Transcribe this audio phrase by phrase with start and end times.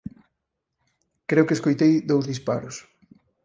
[1.29, 2.75] Creo que escoitei dous disparos.